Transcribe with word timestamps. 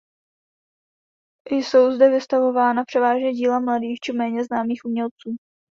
Jsou 1.51 1.91
zde 1.91 2.09
vystavována 2.09 2.83
převážně 2.85 3.33
díla 3.33 3.59
mladých 3.59 3.99
či 3.99 4.13
méně 4.13 4.43
známých 4.43 4.81
umělců. 4.85 5.35